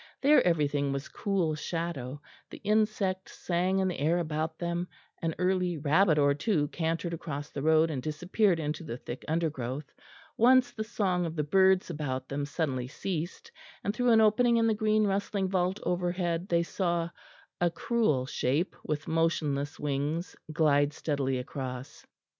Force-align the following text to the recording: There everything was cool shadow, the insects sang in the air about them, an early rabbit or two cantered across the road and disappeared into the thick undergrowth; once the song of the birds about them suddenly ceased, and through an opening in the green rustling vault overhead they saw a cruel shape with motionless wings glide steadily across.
There 0.21 0.41
everything 0.43 0.91
was 0.91 1.07
cool 1.09 1.53
shadow, 1.53 2.23
the 2.49 2.57
insects 2.63 3.33
sang 3.37 3.77
in 3.77 3.87
the 3.87 3.99
air 3.99 4.17
about 4.17 4.57
them, 4.57 4.87
an 5.21 5.35
early 5.37 5.77
rabbit 5.77 6.17
or 6.17 6.33
two 6.33 6.69
cantered 6.69 7.13
across 7.13 7.51
the 7.51 7.61
road 7.61 7.91
and 7.91 8.01
disappeared 8.01 8.59
into 8.59 8.83
the 8.83 8.97
thick 8.97 9.23
undergrowth; 9.27 9.93
once 10.37 10.71
the 10.71 10.83
song 10.83 11.27
of 11.27 11.35
the 11.35 11.43
birds 11.43 11.91
about 11.91 12.27
them 12.29 12.45
suddenly 12.47 12.87
ceased, 12.87 13.51
and 13.83 13.93
through 13.95 14.09
an 14.09 14.21
opening 14.21 14.57
in 14.57 14.65
the 14.65 14.73
green 14.73 15.05
rustling 15.05 15.47
vault 15.47 15.79
overhead 15.83 16.49
they 16.49 16.63
saw 16.63 17.07
a 17.59 17.69
cruel 17.69 18.25
shape 18.25 18.75
with 18.83 19.07
motionless 19.07 19.79
wings 19.79 20.35
glide 20.51 20.93
steadily 20.93 21.37
across. 21.37 22.07